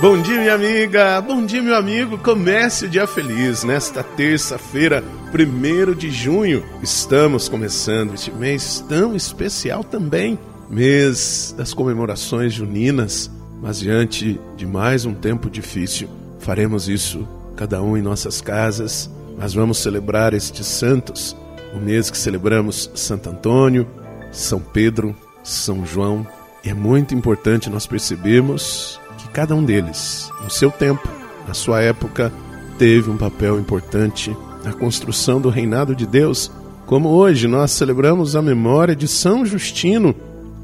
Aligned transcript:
Bom 0.00 0.22
dia, 0.22 0.38
minha 0.38 0.54
amiga. 0.54 1.20
Bom 1.20 1.44
dia, 1.44 1.62
meu 1.62 1.76
amigo. 1.76 2.16
Comece 2.16 2.86
o 2.86 2.88
dia 2.88 3.06
feliz 3.06 3.64
nesta 3.64 4.02
terça-feira, 4.02 5.04
1 5.30 5.94
de 5.94 6.10
junho. 6.10 6.64
Estamos 6.82 7.50
começando 7.50 8.14
este 8.14 8.32
mês 8.32 8.82
tão 8.88 9.14
especial 9.14 9.84
também 9.84 10.38
mês 10.70 11.54
das 11.54 11.74
comemorações 11.74 12.54
juninas. 12.54 13.30
Mas 13.60 13.80
diante 13.80 14.40
de 14.56 14.66
mais 14.66 15.04
um 15.04 15.12
tempo 15.12 15.50
difícil, 15.50 16.08
faremos 16.38 16.88
isso 16.88 17.28
cada 17.54 17.82
um 17.82 17.94
em 17.94 18.00
nossas 18.00 18.40
casas. 18.40 19.10
Mas 19.36 19.52
vamos 19.52 19.76
celebrar 19.80 20.32
estes 20.32 20.66
santos. 20.66 21.36
O 21.74 21.78
mês 21.78 22.08
que 22.08 22.16
celebramos 22.16 22.90
Santo 22.94 23.28
Antônio, 23.28 23.86
São 24.32 24.60
Pedro, 24.60 25.14
São 25.44 25.84
João. 25.84 26.26
É 26.64 26.72
muito 26.72 27.14
importante 27.14 27.68
nós 27.68 27.86
percebermos 27.86 28.99
cada 29.32 29.54
um 29.54 29.64
deles, 29.64 30.30
no 30.42 30.50
seu 30.50 30.70
tempo, 30.70 31.08
na 31.46 31.54
sua 31.54 31.80
época, 31.80 32.32
teve 32.78 33.10
um 33.10 33.16
papel 33.16 33.58
importante 33.58 34.36
na 34.64 34.72
construção 34.72 35.40
do 35.40 35.48
reinado 35.48 35.94
de 35.94 36.06
Deus, 36.06 36.50
como 36.86 37.08
hoje 37.08 37.46
nós 37.46 37.70
celebramos 37.70 38.34
a 38.34 38.42
memória 38.42 38.96
de 38.96 39.06
São 39.06 39.46
Justino, 39.46 40.14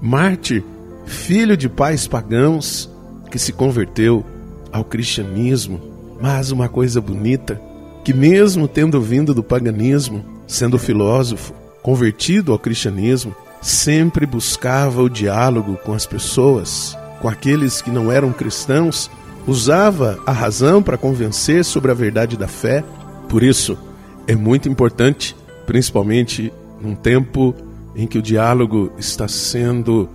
mártir, 0.00 0.64
filho 1.06 1.56
de 1.56 1.68
pais 1.68 2.06
pagãos, 2.06 2.90
que 3.30 3.38
se 3.38 3.52
converteu 3.52 4.24
ao 4.72 4.84
cristianismo. 4.84 5.80
Mas 6.20 6.50
uma 6.50 6.68
coisa 6.68 7.00
bonita, 7.00 7.60
que 8.04 8.12
mesmo 8.12 8.66
tendo 8.66 9.00
vindo 9.00 9.32
do 9.32 9.42
paganismo, 9.42 10.24
sendo 10.46 10.78
filósofo, 10.78 11.54
convertido 11.82 12.52
ao 12.52 12.58
cristianismo, 12.58 13.34
sempre 13.62 14.26
buscava 14.26 15.02
o 15.02 15.08
diálogo 15.08 15.76
com 15.84 15.92
as 15.92 16.06
pessoas, 16.06 16.96
com 17.20 17.28
aqueles 17.28 17.82
que 17.82 17.90
não 17.90 18.10
eram 18.10 18.32
cristãos, 18.32 19.10
usava 19.46 20.18
a 20.26 20.32
razão 20.32 20.82
para 20.82 20.98
convencer 20.98 21.64
sobre 21.64 21.90
a 21.90 21.94
verdade 21.94 22.36
da 22.36 22.48
fé. 22.48 22.84
Por 23.28 23.42
isso, 23.42 23.78
é 24.26 24.34
muito 24.34 24.68
importante, 24.68 25.34
principalmente 25.66 26.52
num 26.80 26.94
tempo 26.94 27.54
em 27.96 28.06
que 28.06 28.18
o 28.18 28.22
diálogo 28.22 28.92
está 28.98 29.26
sendo 29.26 30.08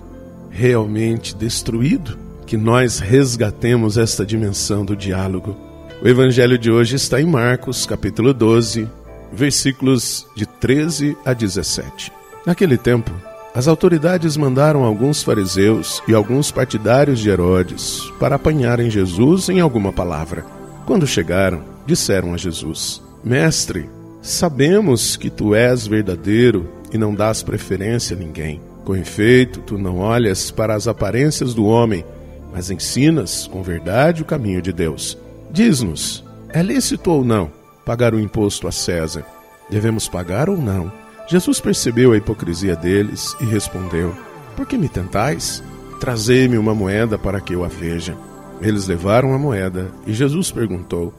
realmente 0.49 1.35
destruído, 1.35 2.17
que 2.45 2.55
nós 2.55 2.99
resgatemos 2.99 3.97
esta 3.97 4.25
dimensão 4.25 4.85
do 4.85 4.95
diálogo. 4.95 5.55
O 6.01 6.07
evangelho 6.07 6.57
de 6.57 6.69
hoje 6.69 6.95
está 6.95 7.19
em 7.19 7.25
Marcos, 7.25 7.85
capítulo 7.85 8.33
12, 8.33 8.87
versículos 9.31 10.27
de 10.35 10.45
13 10.45 11.17
a 11.25 11.33
17. 11.33 12.11
Naquele 12.45 12.77
tempo, 12.77 13.11
as 13.53 13.67
autoridades 13.67 14.35
mandaram 14.35 14.83
alguns 14.83 15.21
fariseus 15.21 16.01
e 16.07 16.13
alguns 16.13 16.51
partidários 16.51 17.19
de 17.19 17.29
Herodes 17.29 18.01
para 18.19 18.35
apanharem 18.35 18.89
Jesus 18.89 19.47
em 19.47 19.59
alguma 19.59 19.93
palavra. 19.93 20.43
Quando 20.85 21.05
chegaram, 21.05 21.61
disseram 21.85 22.33
a 22.33 22.37
Jesus: 22.37 23.01
Mestre, 23.23 23.87
sabemos 24.21 25.15
que 25.15 25.29
tu 25.29 25.53
és 25.53 25.85
verdadeiro 25.85 26.67
e 26.91 26.97
não 26.97 27.13
dás 27.13 27.43
preferência 27.43 28.15
a 28.15 28.19
ninguém. 28.19 28.59
Com 28.83 28.95
efeito, 28.95 29.61
tu 29.61 29.77
não 29.77 29.99
olhas 29.99 30.49
para 30.49 30.73
as 30.73 30.87
aparências 30.87 31.53
do 31.53 31.65
homem, 31.65 32.03
mas 32.51 32.71
ensinas 32.71 33.47
com 33.47 33.61
verdade 33.61 34.23
o 34.23 34.25
caminho 34.25 34.61
de 34.61 34.73
Deus. 34.73 35.17
Diz-nos: 35.51 36.23
é 36.49 36.61
lícito 36.63 37.11
ou 37.11 37.23
não 37.23 37.51
pagar 37.85 38.13
o 38.13 38.19
imposto 38.19 38.67
a 38.67 38.71
César? 38.71 39.25
Devemos 39.69 40.07
pagar 40.07 40.49
ou 40.49 40.57
não? 40.57 41.02
Jesus 41.27 41.59
percebeu 41.59 42.11
a 42.11 42.17
hipocrisia 42.17 42.75
deles 42.75 43.35
e 43.39 43.45
respondeu: 43.45 44.15
Por 44.55 44.65
que 44.65 44.77
me 44.77 44.89
tentais? 44.89 45.63
Trazei-me 45.99 46.57
uma 46.57 46.75
moeda 46.75 47.17
para 47.17 47.39
que 47.39 47.53
eu 47.53 47.63
a 47.63 47.67
veja. 47.67 48.15
Eles 48.61 48.87
levaram 48.87 49.33
a 49.33 49.37
moeda 49.37 49.89
e 50.05 50.13
Jesus 50.13 50.51
perguntou: 50.51 51.13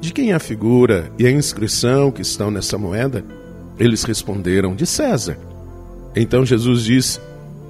De 0.00 0.12
quem 0.12 0.32
é 0.32 0.34
a 0.34 0.40
figura 0.40 1.10
e 1.18 1.26
a 1.26 1.30
inscrição 1.30 2.10
que 2.10 2.22
estão 2.22 2.50
nessa 2.50 2.76
moeda? 2.76 3.24
Eles 3.78 4.02
responderam: 4.02 4.74
De 4.74 4.86
César. 4.86 5.38
Então 6.14 6.44
Jesus 6.44 6.82
disse: 6.82 7.20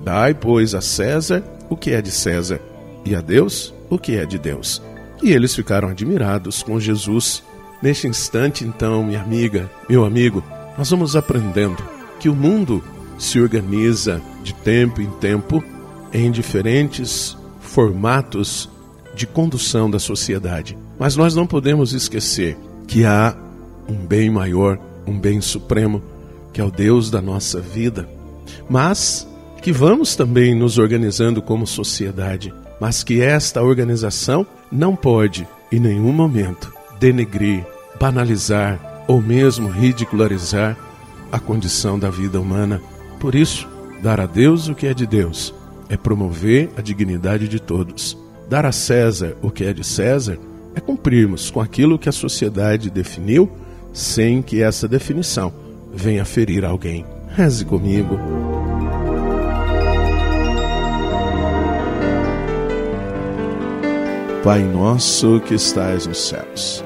Dai, 0.02 0.32
pois, 0.34 0.74
a 0.74 0.80
César 0.80 1.42
o 1.68 1.76
que 1.76 1.90
é 1.90 2.00
de 2.00 2.10
César, 2.10 2.60
e 3.04 3.14
a 3.14 3.20
Deus 3.20 3.74
o 3.90 3.98
que 3.98 4.16
é 4.16 4.24
de 4.24 4.38
Deus. 4.38 4.82
E 5.22 5.32
eles 5.32 5.54
ficaram 5.54 5.88
admirados 5.88 6.62
com 6.62 6.78
Jesus. 6.78 7.42
Neste 7.82 8.06
instante, 8.06 8.64
então, 8.64 9.04
minha 9.04 9.20
amiga, 9.20 9.70
meu 9.88 10.04
amigo, 10.04 10.42
nós 10.76 10.90
vamos 10.90 11.16
aprendendo 11.16 11.82
que 12.20 12.28
o 12.28 12.34
mundo 12.34 12.82
se 13.18 13.40
organiza 13.40 14.20
de 14.42 14.54
tempo 14.54 15.00
em 15.00 15.10
tempo 15.10 15.62
em 16.12 16.30
diferentes 16.30 17.36
formatos 17.60 18.68
de 19.14 19.26
condução 19.26 19.90
da 19.90 19.98
sociedade. 19.98 20.76
Mas 20.98 21.16
nós 21.16 21.34
não 21.34 21.46
podemos 21.46 21.92
esquecer 21.92 22.56
que 22.86 23.04
há 23.04 23.36
um 23.88 23.94
bem 23.94 24.30
maior, 24.30 24.78
um 25.06 25.18
bem 25.18 25.40
supremo, 25.40 26.02
que 26.52 26.60
é 26.60 26.64
o 26.64 26.70
Deus 26.70 27.10
da 27.10 27.20
nossa 27.20 27.60
vida. 27.60 28.08
Mas 28.68 29.26
que 29.62 29.72
vamos 29.72 30.14
também 30.14 30.54
nos 30.54 30.78
organizando 30.78 31.42
como 31.42 31.66
sociedade, 31.66 32.54
mas 32.80 33.02
que 33.02 33.20
esta 33.20 33.62
organização 33.62 34.46
não 34.70 34.94
pode, 34.94 35.46
em 35.72 35.80
nenhum 35.80 36.12
momento, 36.12 36.72
denegrir, 37.00 37.64
banalizar, 37.98 38.95
ou 39.06 39.20
mesmo 39.20 39.68
ridicularizar 39.68 40.76
a 41.30 41.38
condição 41.38 41.98
da 41.98 42.10
vida 42.10 42.40
humana. 42.40 42.80
Por 43.20 43.34
isso, 43.34 43.68
dar 44.02 44.20
a 44.20 44.26
Deus 44.26 44.68
o 44.68 44.74
que 44.74 44.86
é 44.86 44.94
de 44.94 45.06
Deus 45.06 45.54
é 45.88 45.96
promover 45.96 46.70
a 46.76 46.80
dignidade 46.80 47.48
de 47.48 47.60
todos. 47.60 48.16
Dar 48.48 48.64
a 48.66 48.72
César 48.72 49.36
o 49.42 49.50
que 49.50 49.64
é 49.64 49.72
de 49.72 49.84
César 49.84 50.38
é 50.74 50.80
cumprirmos 50.80 51.50
com 51.50 51.60
aquilo 51.60 51.98
que 51.98 52.08
a 52.08 52.12
sociedade 52.12 52.90
definiu, 52.90 53.50
sem 53.92 54.42
que 54.42 54.62
essa 54.62 54.86
definição 54.86 55.52
venha 55.92 56.24
ferir 56.24 56.64
alguém. 56.64 57.04
Reze 57.28 57.64
comigo. 57.64 58.18
Pai 64.44 64.62
nosso 64.62 65.40
que 65.40 65.54
estais 65.54 66.06
nos 66.06 66.28
céus 66.28 66.85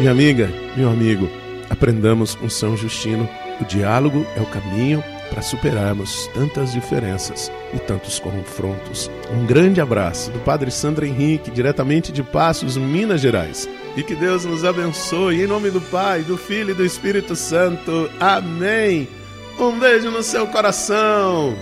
Minha 0.00 0.12
amiga, 0.12 0.50
meu 0.78 0.88
amigo, 0.88 1.28
aprendamos 1.68 2.34
com 2.34 2.48
São 2.48 2.74
Justino. 2.74 3.28
O 3.60 3.66
diálogo 3.66 4.26
é 4.34 4.40
o 4.40 4.46
caminho 4.46 5.04
para 5.28 5.42
superarmos 5.42 6.26
tantas 6.32 6.72
diferenças 6.72 7.52
e 7.74 7.78
tantos 7.78 8.18
confrontos. 8.18 9.10
Um 9.30 9.44
grande 9.44 9.78
abraço 9.78 10.30
do 10.30 10.38
Padre 10.38 10.70
Sandro 10.70 11.04
Henrique, 11.04 11.50
diretamente 11.50 12.12
de 12.12 12.22
Passos, 12.22 12.78
Minas 12.78 13.20
Gerais. 13.20 13.68
E 13.94 14.02
que 14.02 14.14
Deus 14.14 14.46
nos 14.46 14.64
abençoe, 14.64 15.42
em 15.42 15.46
nome 15.46 15.70
do 15.70 15.82
Pai, 15.82 16.22
do 16.22 16.38
Filho 16.38 16.70
e 16.70 16.74
do 16.74 16.82
Espírito 16.82 17.36
Santo. 17.36 18.10
Amém. 18.18 19.06
Um 19.58 19.78
beijo 19.78 20.10
no 20.10 20.22
seu 20.22 20.46
coração. 20.46 21.54